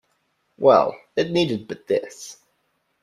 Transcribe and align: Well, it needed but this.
Well, 0.57 0.99
it 1.15 1.29
needed 1.29 1.67
but 1.67 1.85
this. 1.85 2.37